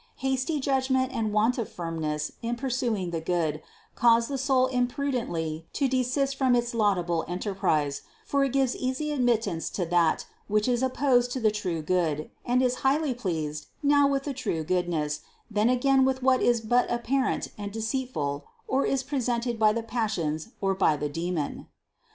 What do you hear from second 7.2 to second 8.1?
enterprise;